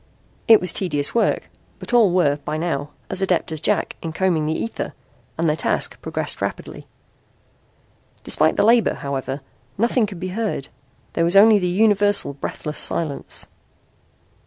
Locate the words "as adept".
3.11-3.51